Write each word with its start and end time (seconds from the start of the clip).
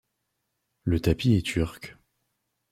Le 0.83 0.99
tapis 0.99 1.35
est 1.35 1.43
turc. 1.45 1.95